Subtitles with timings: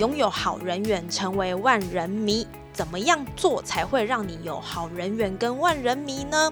[0.00, 2.46] 拥有好人缘，成为万人迷。
[2.72, 6.50] 怎么样做才会让你有好人缘跟万人迷呢？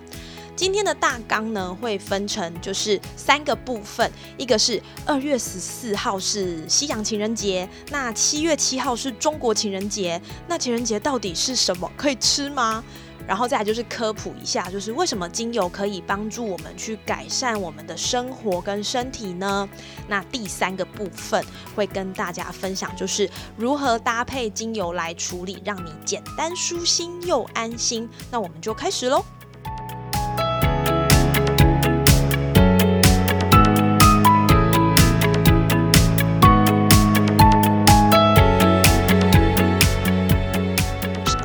[0.55, 11.91] 今天的大纲呢会分成就是三个部分，一个是二月十四号是西洋情人节，那七月七号是中国情人节，那情人节到底是什么？
[11.97, 12.85] 可以吃吗？
[13.29, 19.69] 然后再来就是科普一下，就是为什么精油可以帮助我们去改善我们的生活跟身体呢？
[20.09, 21.45] 那第三个部分
[21.77, 28.09] 会跟大家分享，就是如何搭配精油来处理，让你简单舒心又安心。
[28.31, 29.23] 那我们就开始喽。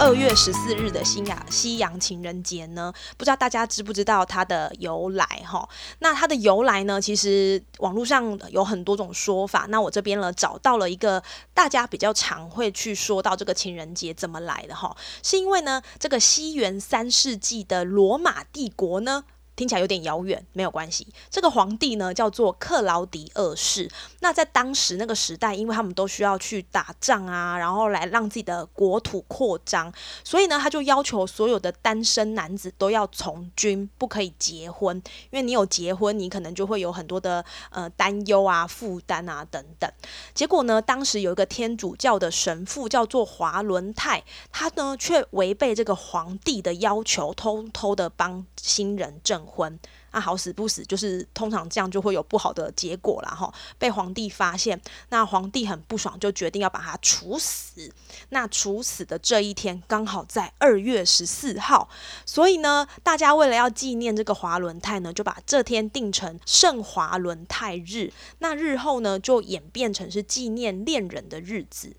[0.03, 5.65] 二月十四日的西洋西洋情人节呢，不知道大家知不知道它的由来哈？
[5.99, 9.65] 那它的由来呢，其实网络上有很多种说法。
[9.69, 14.93] 那我这边呢找到了一个大家比较常会去说到这个情人节怎么来的哈，
[15.23, 19.23] 是因为呢这个西元三世纪的罗马帝国呢。
[19.55, 21.07] 听起来有点遥远，没有关系。
[21.29, 23.89] 这个皇帝呢叫做克劳迪二世。
[24.21, 29.93] 那在当时那个时代，因为他们都需要去打仗啊，然后来让自己的国土扩张，
[30.23, 34.97] 所以呢，他就要求所有的单身男子都要从军，不可以结婚。
[35.29, 39.91] 因为你有结婚，你可能就会有很多的呃担忧啊、负担啊等等。
[40.33, 49.42] 结果呢，当时有一个天主教的神父叫做华伦泰，他呢却违背这个皇帝的要求，偷偷的帮新人证。
[49.45, 49.79] 婚
[50.11, 53.53] 啊，好死不死，就是通常这样就会有不好的结果了哈。
[53.77, 57.91] 被皇帝发现，那皇帝很不爽，就决定要把他处死。
[58.29, 61.89] 那处死的这一天刚好在二月十四号，
[62.25, 68.13] 所以呢，大家为了要纪念这个华伦泰呢，就把这天定成圣华伦泰日。
[68.39, 71.95] 那日后呢，就演变成是纪念恋人的日子。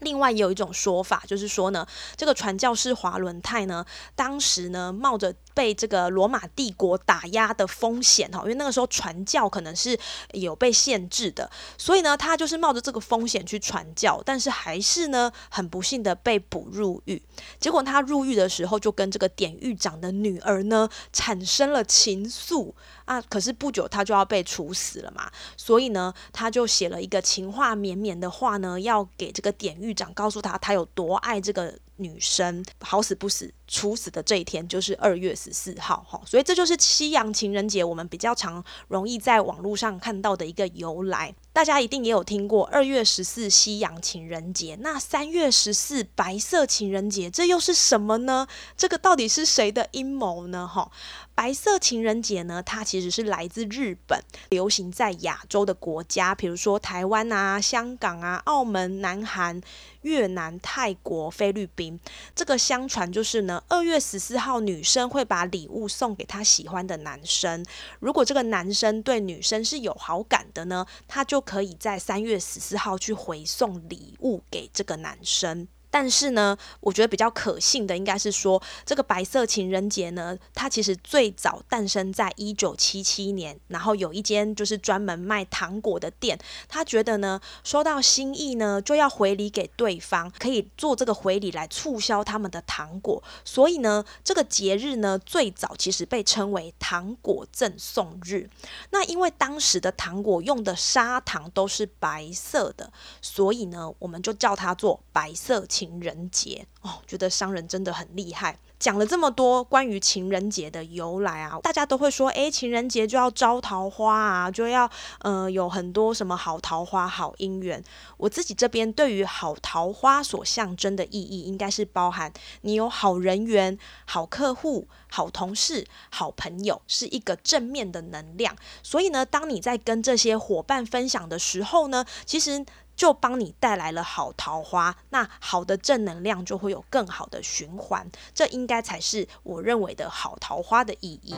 [0.00, 3.84] 另外有一种说法，就是说呢，这个传教士华伦泰呢，
[4.14, 9.98] 当时呢冒着被这个罗马帝国打压的风险哈，因为那个时候传教可能是
[10.32, 17.20] 有被限制的，所以呢，他就是冒着这个风险去传教，但是还是呢很不幸的被捕入狱。
[17.58, 22.72] 结果他入狱的时候，就跟这个典狱长的女儿呢产生了情愫
[23.06, 23.20] 啊。
[23.22, 29.96] 可是不久他就要被处死了嘛，所以呢，他就写了一个情话绵绵的话呢，要给这个典狱。
[29.96, 41.34] 长告诉他，他有多爱这个女生，好死不死，处死的这一天就是二月十四号，哈，所以这就是西洋情人节，我们比较常容易在网络上看到的一个由来。
[41.52, 48.46] 大家一定也有听过二月十四西洋情人节，那三月十四白色情人节，这又是什么呢？
[48.76, 50.68] 这个到底是谁的阴谋呢？
[50.68, 50.90] 哈，
[51.34, 59.58] 白色情人节呢，它其实是来自日本，流行在亚洲的国家，比如说台湾啊、香港啊、澳门、南韩、
[60.02, 61.98] 越南、泰国、菲律宾。
[62.34, 67.64] 这个相传就是呢，二月十四号女生会把礼物送给她喜欢的男生，
[68.00, 75.68] 如果这个男生对女生是有好感的呢，他就可以在三月十四号去回送礼物给这个男生。
[75.98, 98.50] 但是呢，我觉得比较可信的应该是说，这个白色情人节呢，它其实最早诞生在一九七七年，然后有一间就是专门卖糖果的店，他觉得呢，收到心意呢就要回礼给对方，可以做这个回礼来促销他们的糖果，所以呢，这个节日呢最早其实被称为糖果赠送日。
[98.90, 102.92] 那因为当时的糖果用的砂糖都是白色的，
[103.22, 105.85] 所以呢，我们就叫它做白色情。
[105.86, 108.58] 情人节哦，觉得商人真的很厉害。
[108.78, 114.90] 讲了这么多关于情人节的由来啊，大家都会说，诶，情人节就要招桃花啊，就要
[115.20, 117.82] 呃有很多什么好桃花、好姻缘。
[118.18, 122.30] 我自己这边对于好桃花所象征的意义，应该是包含
[122.62, 128.54] 你有好人缘、好客户、好同事、好朋友，是一个正面的能量。
[128.82, 132.66] 所以呢，当你在跟这些伙伴分享的时候呢，其实。
[132.96, 141.34] 就帮你带来了好桃花，那好的正能量就会有更好的循环，这应该才是我认为的好桃花的意义。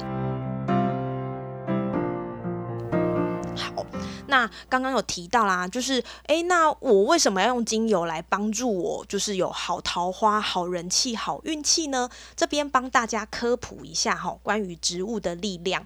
[3.56, 3.84] 好，
[4.28, 12.08] 那刚刚有提到啦，就是诶，那我为什么要用精油来帮助我，就是有好桃花、好人气、好运气呢？
[12.36, 15.84] 这边帮大家科普一下哈，关于植物的力量。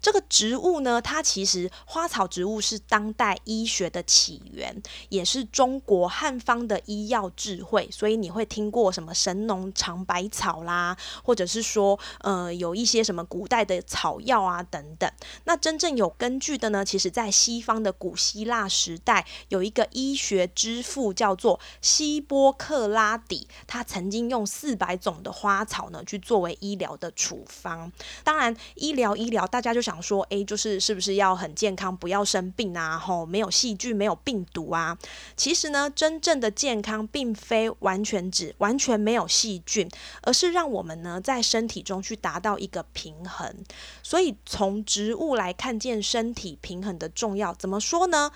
[0.00, 7.88] 这个植物呢，它其实花草植物是当代医学的起源，也是中国汉方的医药智慧。
[7.90, 15.10] 所以你会听过什么神农尝百草啦，或者是说呃有一些什么古代的草药啊等等。
[15.44, 27.90] 那真正有根据的呢，其实在西方的古希腊时代，有一个医学之父叫做希波克拉底，他曾经用四百种的花草呢去作为医疗的处方。
[28.22, 29.82] 当然，医疗医疗，大家就。
[29.88, 32.98] 想说，诶，就是是不是要很健康，不要生病啊？
[32.98, 34.98] 吼，没有细菌，没有病毒啊。
[35.34, 39.88] 其实呢，真正的健康并非完全指完全没有细菌，
[40.20, 43.64] 而是让我们呢在身体中去达到一个平衡。
[44.02, 48.32] 所以从植物来看见身体平衡的重要，怎么说呢？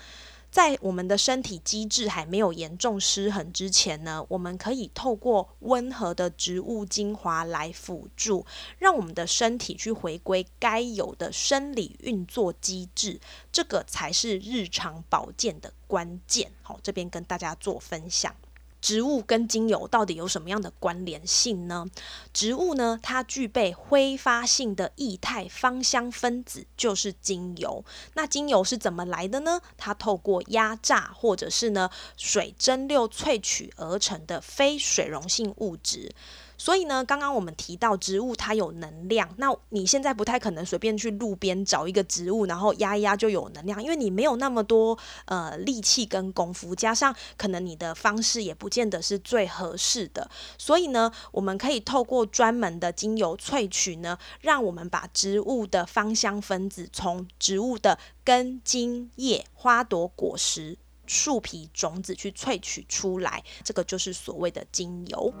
[0.51, 8.45] 在我们的身体机制还没有严重失衡之前呢，我们可以透过温和的植物精华来辅助，
[8.77, 13.19] 让我们的身体去回归该有的生理运作机制，
[13.51, 16.51] 这个才是日常保健的关键。
[16.61, 18.35] 好，这边跟大家做分享。
[18.83, 21.85] 植物跟精油到底有什么样的关联性呢？
[22.33, 27.85] 植物呢，它具备挥发性的液态芳香分子，就是精油。
[28.15, 29.61] 那精油是怎么来的呢？
[29.77, 36.11] 它透过压榨或者是呢水蒸馏萃取而成的非水溶性物质。
[36.57, 50.29] 所以呢，刚刚我们提到植物它有能量，那你现在不太可能随便去路边找一个植物，然后压一压就有能量，因为你没有那么多呃力气跟功夫，加上可能你的方式也不见得是最合适的。
[50.57, 65.33] 所以呢，我们可以透过专门的精油萃取呢，让我们把植物的芳香分子从植物的根、茎、叶、花朵、果实、树皮、种子去萃取出来，这个就是所谓的精油。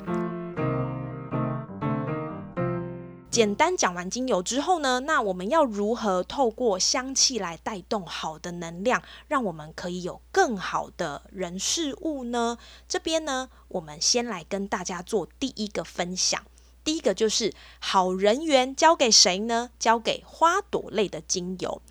[3.33, 12.59] 简单讲完精油之后呢，那我们要如何透过香气来带动好的能量，让我们可以有更好的人事物呢？
[12.87, 16.43] 这边呢，我们先来跟大家做第一个分享。
[16.83, 19.71] 第一个就是好人缘交给谁呢？
[19.79, 21.81] 交给花朵类的精油。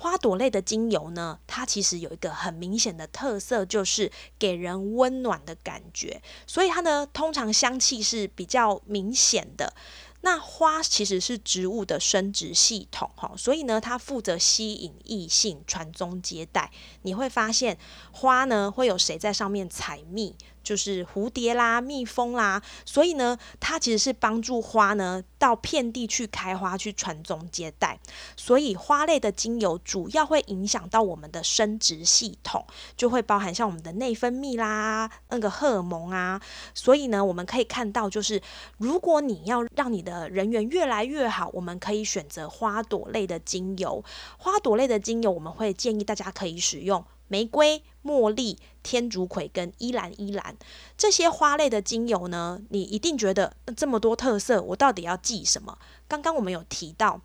[0.00, 9.74] 花朵类的精油呢，它其实有一个很明显的特色，就是给人温暖的感觉，所以它呢，通常香气是比较明显的。
[10.20, 16.70] 那花其实是植物的生殖系统，哈，所以呢，它负责吸引异性、传宗接代。
[17.02, 17.78] 你会发现，
[18.10, 20.34] 花呢会有谁在上面采蜜？
[20.62, 27.98] 就是蝴蝶啦、蜜蜂啦，所以呢，它其实是帮助花呢到遍地去开花、去传宗接代。
[28.36, 32.66] 所以花类的精油主要会影响到我们的生殖系统，
[32.96, 36.40] 就会包含像我们的内分泌啦、那个荷尔蒙啊。
[36.74, 38.40] 所以呢，我们可以看到，就是
[38.78, 44.04] 如果你要让你的人缘越来越好，我们可以选择花朵类的精油。
[44.36, 47.04] 花朵类的精油，我们会建议大家可以使用。
[47.28, 50.56] 玫瑰、茉莉、天竺葵跟依兰依兰
[50.96, 55.78] 这些花类的精油呢，你一定觉得这么多特色，我到底要记什么？
[56.08, 57.20] 刚刚我们有提到，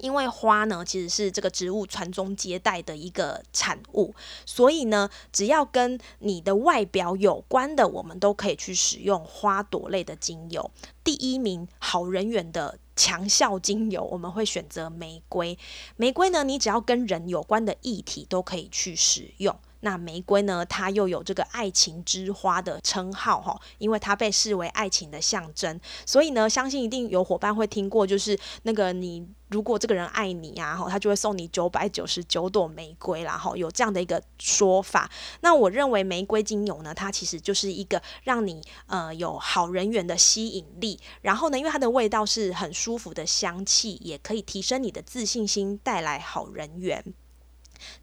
[0.00, 10.70] 因为花呢其实是这个植物传宗接代的一个产物，所以呢，只要跟你的外表有关的，我们都可以去使用花朵类的精油。
[11.02, 12.78] 第一名好人缘的。
[12.98, 15.56] 强效精油，我们会选择玫瑰。
[15.96, 19.56] 玫瑰呢，你只要跟人有关的议题都可以去使用。
[19.80, 29.26] 那玫瑰呢，它又有这个爱情之花的称号哈，因为它被视为爱情的象征，所以呢，相信一定有伙伴会听过，就是那个你。
[29.50, 35.10] 如果这个人爱你啊，哈，他就会送你九百九十九朵玫瑰啦，哈，有这样的一个说法。
[35.40, 41.00] 那我认为玫瑰精油呢，它其实就是一个让你呃有好人缘的吸引力。
[41.22, 47.02] 然后呢，因为它的味道是很舒服的香气，也可以提升你的自信心，带来好人缘。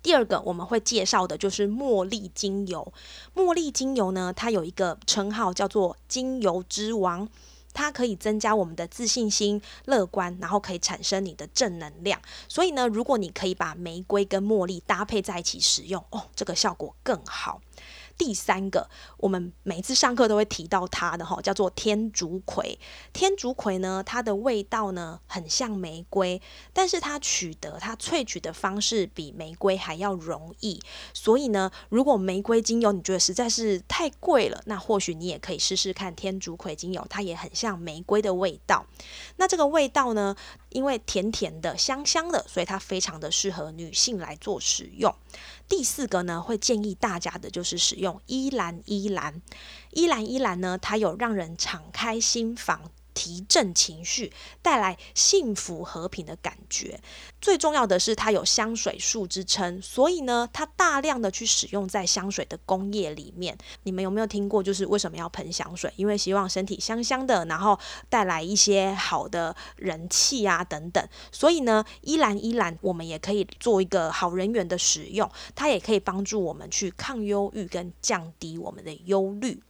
[0.01, 2.94] 第二个我们会介绍的就是茉莉精油。
[3.36, 7.27] 茉莉精油呢，它有一个称号叫做精油之王。
[7.77, 12.22] 它可以增加我们的自信心、乐观，然后可以产生你的正能量。
[12.48, 17.60] 所以呢，如果你可以把玫瑰跟茉莉搭配在一起使用，哦，这个效果更好。
[18.17, 22.79] 第三个，我们每次上课都会提到它的哈，叫做天竺葵。
[23.13, 26.41] 天竺葵呢，它的味道呢很像玫瑰，
[26.74, 30.79] 但是它取得它萃取的方式比玫瑰还要容易。
[31.13, 38.86] 所以呢，如果玫瑰精油你觉得实在是太贵了，那或许你也可以试试看天竺葵精油，它也很像玫瑰的味道。
[39.36, 40.36] 那这个味道呢？
[40.75, 45.15] 因为甜甜的、香香的，所以它非常的适合女性来做使用。
[45.70, 49.41] 第四个呢，会建议大家的就是使用依兰依兰，
[49.91, 52.91] 依兰依兰呢，它有让人敞开心房。
[53.15, 54.31] 提振情绪，
[54.62, 57.01] 带来幸福和平的感觉。
[57.41, 63.57] 最重要的是，它有香水树之称，所以呢，它大量的去使用在香水的工业里面。
[63.84, 64.62] 你们有没有听过？
[64.62, 65.91] 就是为什么要喷香水？
[65.95, 67.79] 因为希望身体香香的，然后
[68.10, 71.07] 带来一些好的人气啊等等。
[71.31, 79.63] 所以呢，依兰依兰，我们也可以做一个好人缘的使用，它也可以帮助我们去抗忧郁跟降低我们的忧虑。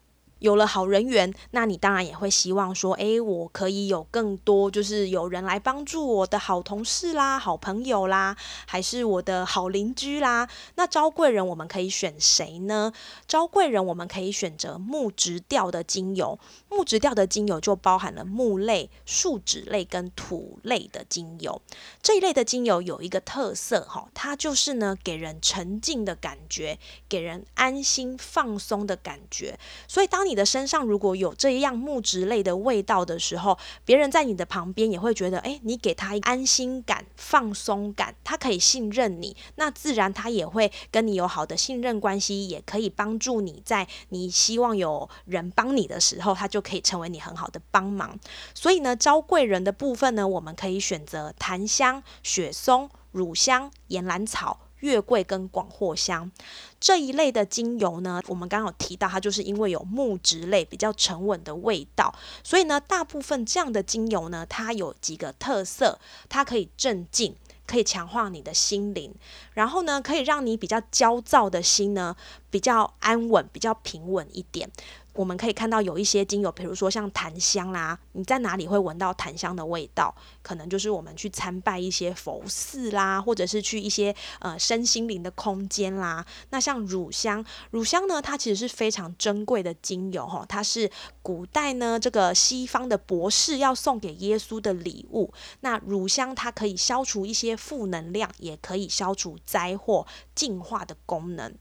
[0.45, 8.37] 有了好人缘，那你当然也会希望说，诶，我可以有更多，就是有人来帮助我的好同事啦、好朋友啦，
[8.67, 10.47] 还是我的好邻居啦。
[10.75, 12.93] 那招贵人我们可以选谁呢？
[13.27, 16.37] 招贵人我们可以选择木质调的精油，
[16.69, 21.59] 木质调的精油就包含了木类、树脂类跟土类的精油。
[22.03, 26.77] 这一类的精油有一个特色哈，它就是呢给人沉静的感觉，
[27.09, 29.57] 给人安心放松的感觉。
[29.87, 48.19] 所以当你你的身上如果有这样木质类的味道的时候，别人在你的旁边也会觉得，哎，你给他安心感、放松感，他可以信任你，那自然他也会跟你有好的信任关系，也可以帮助你在你希望有人帮你的时候，他就可以成为你很好的帮忙。
[48.53, 54.59] 所以呢，招贵人的部分呢，我们可以选择檀香、雪松、乳香、岩兰草。
[54.85, 56.31] 月桂跟广藿香。
[56.79, 62.13] 这一类的精油呢，我们刚刚有提到，它就是因为有木质类比较沉稳的味道，
[62.43, 65.99] 所以呢，大部分这样的精油呢，它有几个特色，
[66.29, 69.11] 它可以镇静，可以强化你的心灵，
[69.53, 72.15] 然后呢，可以让你比较焦躁的心呢
[72.51, 74.69] 比较安稳，比较平稳一点。
[75.15, 80.13] 我们可以看到有一些精油，比如说像檀香啦，你在哪里会闻到檀香的味道？
[80.41, 86.25] 可能就是我们去参拜一些佛寺啦，或者是去一些呃身心灵的空间啦。
[86.49, 90.91] 那像乳香，乳香呢，它其实是非常珍贵的精油哈，它是
[91.21, 95.33] 古代呢这个西方的博士要送给耶稣的礼物。
[95.61, 100.05] 那乳香它可以消除一些负能量，也可以消除灾祸、
[100.35, 101.55] 净化的功能。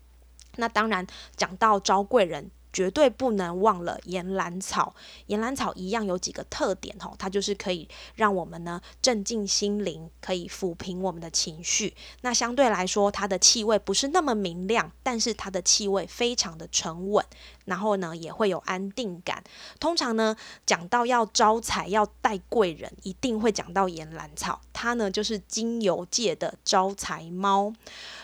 [0.57, 1.07] 那当然
[1.37, 2.51] 讲到招贵人。
[2.75, 4.93] 绝对不能忘了岩兰草，
[5.29, 11.95] 岩兰草一样有几个特点哦，它就是可以让我们呢镇静心灵，可以抚平我们的情绪。
[12.23, 17.25] 那相对来说，它的气味不是那么明亮，但是它的气味非常的沉稳，
[17.67, 19.45] 然后呢也会有安定感。
[19.79, 20.35] 通常呢
[20.67, 27.73] 讲到要招财要带贵人，一定会讲到岩兰草，它呢就是精油界的招财猫。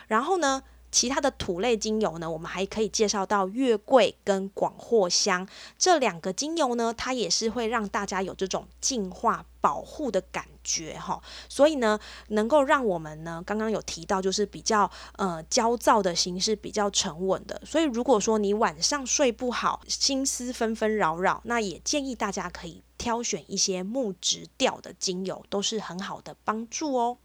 [0.09, 0.61] 然后呢。
[0.91, 11.23] 其他的土类精油呢，我们还可以介绍到月桂跟广藿香这两个精油呢，它也是会让大家有这种净化保护的感觉哈。
[11.49, 17.61] 所以呢，能够让我们呢，刚刚有提到就是比较呃焦躁的心是比较沉稳的。
[17.65, 27.19] 所以如果说你晚上睡不好，心思纷纷扰扰，那也建议大家可以挑选一些木质调的精油，都是很好的帮助哦。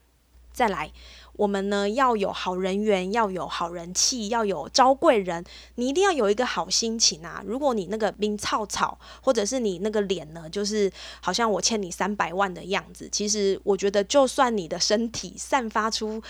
[0.55, 0.91] 再来。
[1.33, 5.43] 我们呢要有好人缘，要有好人气，要有招贵人，
[5.75, 7.43] 你一定要有一个好心情啊！
[7.45, 16.23] 如果你那个冰草草，或者是你那个脸呢，就是好像我欠你三百万的样子，其实我觉得，就算你的身体散发出。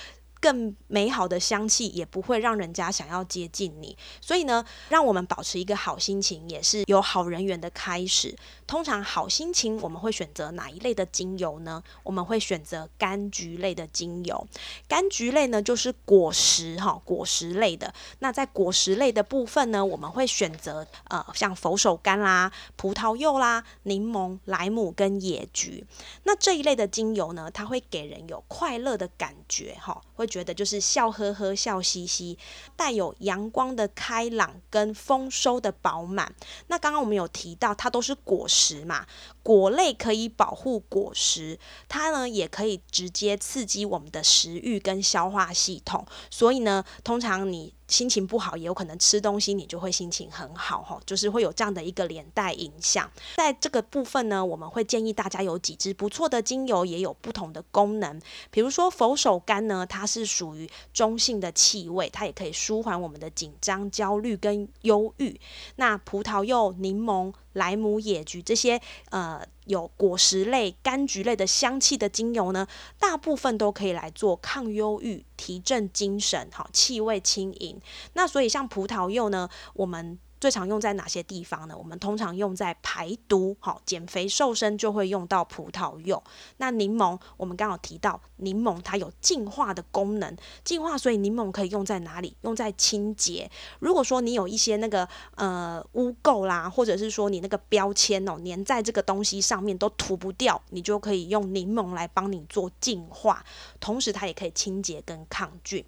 [0.46, 8.36] 更美好的香气也不会让人家想要接近你，所以呢，让我们保持一个好心情，也是有好人缘的开始。
[8.68, 11.82] 通常好心情我们会选择哪一类的精油呢？
[12.04, 14.48] 我们会选择柑橘类的精油。
[14.88, 17.92] 柑橘类呢，就是果实哈，果实类的。
[18.20, 25.84] 那在果实类的部分呢，我们会选择呃，像佛手柑啦、葡萄柚啦、柠檬、莱姆跟野菊。
[26.26, 30.30] 那这一类的精油呢，它会给人有快乐的感觉哈，会。
[30.36, 32.38] 觉得就是笑呵呵、笑嘻嘻，
[32.76, 36.36] 带有阳光的开朗跟丰收的饱满。
[36.68, 39.06] 那刚刚我们有提到，它都是果实嘛，
[39.42, 46.06] 果类可以保护果实，它呢也可以直接刺激我们的食欲跟消化系统。
[46.30, 47.74] 所以呢，通常你。
[47.88, 53.10] 心情不好也有可能吃东西，你就会心情很好哈，就是会有这样的一个连带影响。
[53.36, 58.22] 在这个部分呢，我们会建议大家有几支不错的精油，也有不同的功能。
[58.50, 65.40] 比如说佛手柑呢，它是属于中性的气味，它也可以舒缓我们的紧张、焦虑跟忧郁。
[65.76, 67.34] 那葡萄柚、柠檬。
[67.56, 72.68] 莱姆、野菊这些呃有果实类、柑橘类的香气的精油呢，
[73.00, 77.80] 大部分都可以来做抗忧郁、提振精神，好气味轻盈。
[78.14, 80.18] 那所以像葡萄柚呢，我们。
[80.46, 81.76] 最常用在哪些地方呢？
[81.76, 86.24] 我们通常用在排毒，好，减肥瘦身就会用到葡萄柚。
[86.58, 92.38] 那柠檬，我们刚好提到柠檬它有净化的功能，净化，所以柠檬可以用在哪里？
[92.42, 93.50] 用在清洁。
[93.80, 103.44] 如果说你有一些那个呃污垢啦，或者是说你那个标签哦粘在这个东西上面都涂不掉，你就可以用柠檬来帮你做净化，
[103.80, 105.84] 同时它也可以清洁跟抗菌。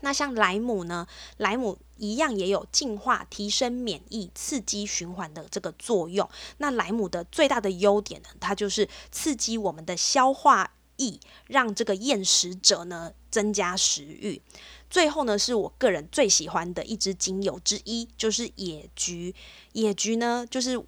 [0.00, 1.06] 那像莱姆呢？
[1.38, 6.28] 莱姆一样也有净化、提升免疫、刺激循环的这个作用。
[6.58, 14.40] 那莱姆的最大的优点呢，它就是刺激我们的消化液，让这个厌食者呢增加食欲。
[14.88, 19.34] 最后呢，是我个人最喜欢的一支精油之一，就是野菊。
[19.72, 20.84] 野菊呢，就是。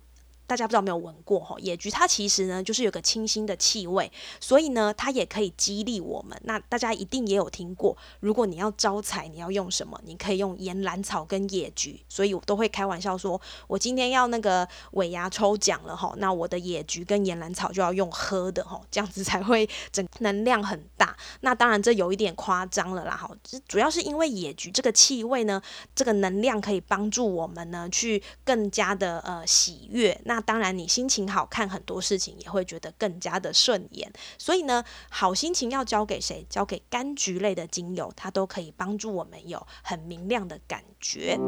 [0.48, 6.36] 大家不知道没有闻过哈，野菊它其实呢就是有个清新的气味，所以呢它也可以激励我们。
[6.44, 10.00] 那大家一定也有听过，如果你要招财，你要用什么？
[10.04, 12.00] 你可以用岩兰草跟野菊。
[12.08, 21.14] 所以我都会开玩笑说，我今天要那个尾牙抽奖了哈，那我的野菊跟岩兰草就要用喝的哈，这样子才会整能量很大。
[21.42, 23.30] 那当然这有一点夸张了啦哈，
[23.68, 25.60] 主要是因为野菊这个气味呢，
[25.94, 30.18] 这个能量可以帮助我们呢去更加的呃喜悦。
[30.24, 34.12] 那当然，你心情好看，很多事情也会觉得更加的顺眼。
[34.38, 36.46] 所以呢，好心情要交给谁？
[36.48, 41.38] 交给柑橘类的精油，它都可以帮助我们有很明亮的感觉。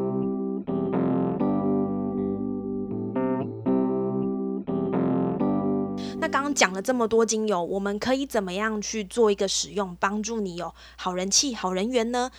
[6.23, 12.30] 那刚刚讲了这么多精油，我们可以怎么样去做一个使用，帮助你有好人气、好人缘呢？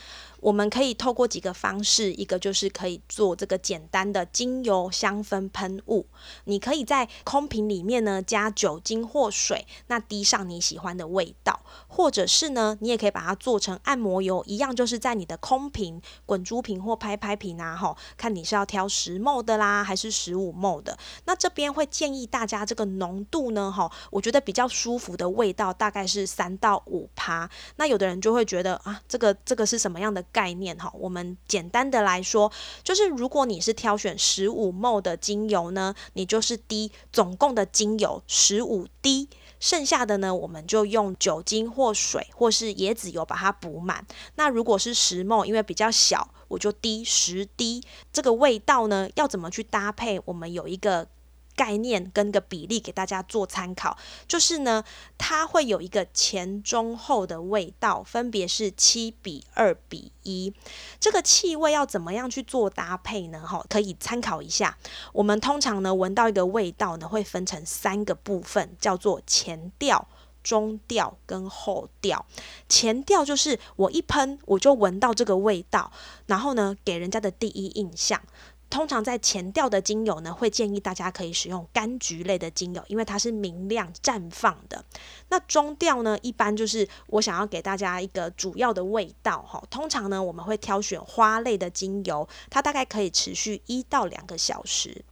[0.41, 6.07] 我们可以透过几个方式，一个就是可以做这个简单的精油香氛喷雾。
[6.45, 20.98] 你可以在空瓶里面呢加酒精或水，那滴上你喜欢的味道，或者是呢，你也可以把它做成按摩油，一样就是在你的空瓶、滚珠瓶或拍拍瓶啊，吼，看你是要挑十 ml 的啦，还是十五 ml 的。
[21.25, 27.48] 那这边会建议大家这个浓度呢，哈，我觉得比较舒服的味道大概是三到五趴。
[27.75, 30.25] 那有的人就会觉得啊，这个这个是什么样的？
[30.32, 32.52] 概念哈，我们简单的来说，
[32.84, 44.06] 就是如果你是挑选十五 ml 的精油呢，你就是滴总共的精油十五滴，剩下的呢，我们就用酒精或水或是椰子油把它补满。
[44.36, 47.84] 那如果是十 ml，因为比较小，我就滴十滴。
[48.12, 50.22] 这个味道呢，要怎么去搭配？
[50.26, 51.08] 我们有一个。
[51.56, 54.84] 概念跟个比例给大家做参考，就是呢，
[55.18, 60.54] 它会有一个前中后的味道，分别是七比二比一。
[61.00, 63.46] 这个气味要怎么样去做搭配呢？
[63.46, 64.78] 哈，可以参考一下。
[65.14, 70.08] 我们通常呢，闻到一个味道呢，会分成三个部分，叫做前调、
[70.44, 72.26] 中调跟后调。
[72.70, 75.92] 前调就是我一喷我就闻到这个味道，
[76.28, 78.22] 然后呢，给人家的第一印象。
[78.71, 84.84] 通常在前调的精油呢，会建议大家可以使用柑橘类的精油，因为它是明亮绽放的。
[85.29, 89.62] 那中调呢，一般就是我想要给大家一个主要的味道哈。
[89.69, 95.03] 通常呢，我们会挑选花类的精油，它大概可以持续一到两个小时。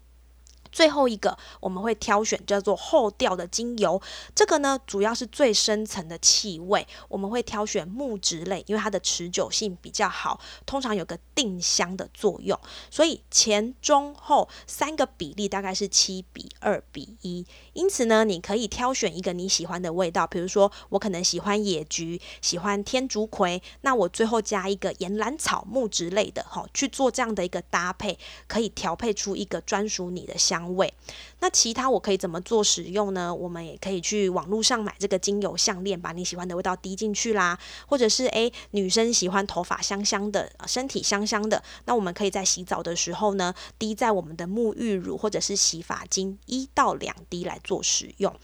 [0.71, 4.01] 最后一个我们会挑选叫做后调的精油，
[4.35, 12.57] 这个呢主要是最深层的气味，我们会挑选木质类，因为它的持久性比较好，通常有个定香的作用。
[12.91, 30.58] 所以前中后三个比例大概是七比二比一，因此呢，你可以挑选一个你喜欢的味道，比如说我可能喜欢野菊，喜欢天竺葵，那我最后加一个岩兰草木质类的，哈，去做这样的一个搭配，可以调配出一个专属你的香。
[30.59, 30.93] 香味，
[31.39, 33.33] 那其他我可以怎么做使用呢？
[33.33, 37.57] 我们也可以去网络上买这个精油项链，把你喜欢的味道滴进去啦。
[37.87, 48.35] 或者是诶，女生喜欢头发香香的，身体香香的，那我们可以在洗澡的时候呢，滴在我们的沐浴乳或者是洗发精一到两滴来做使用。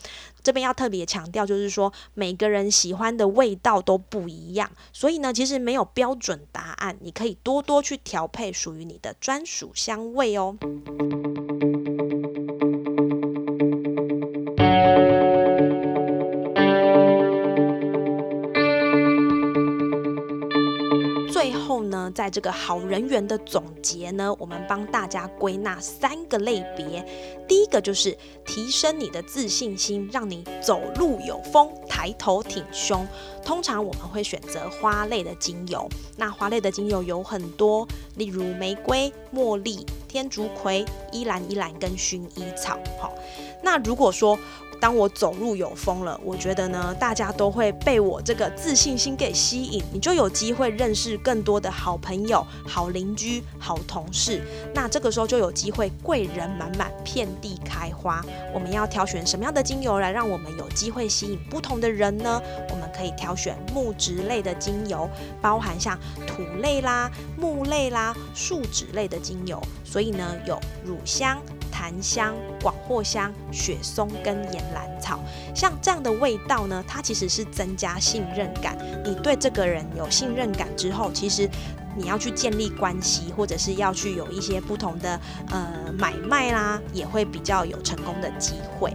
[0.46, 10.56] 这边要特别强调，就是说每个人喜欢的味道都不一样，所以呢，其实没有标准答案，你可以多多去调配属于你的专属香味哦。
[21.76, 27.06] 后呢在这个好人缘的总结呢，我们帮大家归纳三个类别。
[27.50, 33.06] 第一个就是提升你的自信心，让你走路有风，抬头挺胸。
[33.44, 35.86] 通常我们会选择花类的精油，
[36.16, 37.86] 那花类的精油有很多，
[38.16, 42.80] 例如玫瑰、茉莉、天竺葵、依兰依兰跟薰衣草。
[43.02, 43.14] 好，
[43.62, 44.40] 那如果说
[44.80, 54.42] 当我走路有风了，我觉得呢，大家都会被我这个自信心给吸引，你就有机会认识更多的好朋友、好邻居、好同事。
[54.74, 58.24] 那这个时候就有机会贵人满满，遍地开花。
[58.54, 62.42] 我们要挑选什么样的精油来让我们有机会吸引不同的人呢？
[62.70, 65.10] 我们可以挑选木质类的精油，
[65.42, 69.62] 包含像土类啦、木类啦、树脂类的精油。
[69.84, 71.42] 所以呢，有乳香。
[71.86, 75.20] 檀香、广藿香、雪松跟岩兰草，
[75.54, 78.76] 像这样的味道呢，它其实是增加信任感。
[79.04, 81.48] 你对这个人有信任感之后，其实
[81.96, 85.20] 你要去建立关系，或者是要去有一些不同的
[85.52, 88.92] 呃买卖啦，也会比较有成功的机会。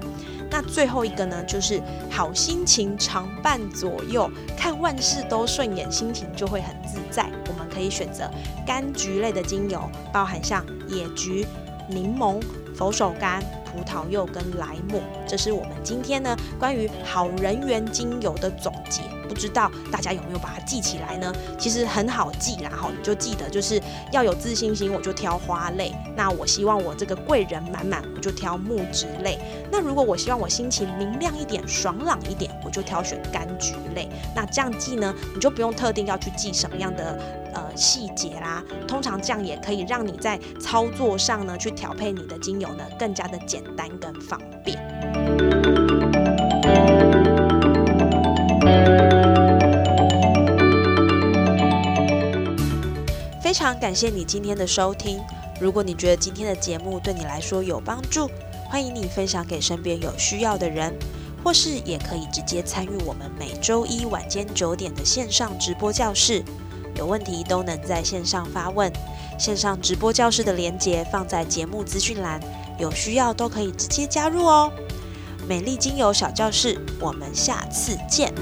[0.51, 7.31] 那最后一个呢，就是好心情常伴左右，看万事都顺眼，心情就会很自在。
[7.47, 8.29] 我们可以选择
[8.67, 9.81] 柑橘类的精油，
[10.13, 11.47] 包含像野菊、
[11.89, 12.43] 柠檬。
[12.75, 19.03] 佛手柑、葡萄柚跟莱姆，这是我们今天呢关于好人缘精油的总结。
[19.29, 21.33] 不知道大家有没有把它记起来呢？
[21.57, 23.81] 其实很好记，然后你就记得就是
[24.11, 25.95] 要有自信心，我就挑花类。
[26.17, 29.39] 那我希望我这个贵人满满，我就挑木质类。
[29.71, 34.09] 那如果我希望我心情明亮一点、爽朗一点，就挑选柑橘类。
[34.35, 37.19] 那这样记呢，你就不用特定要去记什么样的。
[37.53, 44.79] 呃，细节啦，通常这样也可以让你在操作上呢，去调配你的精油呢，更加的简单跟方便。
[53.43, 55.19] 非常感谢你今天的收听。
[55.61, 58.31] 如果你觉得今天的节目对你来说有帮助，
[58.69, 60.95] 欢迎你分享给身边有需要的人，
[61.43, 66.43] 或是也可以直接参与我们每周一晚间九点的线上直播教室。
[66.97, 68.93] 有问题都能在线上发问，
[69.39, 72.41] 线上直播教室的连接放在节目资讯栏，
[72.79, 74.71] 有需要都可以直接加入哦。
[75.49, 78.35] 美丽精油小教室，我们下次见。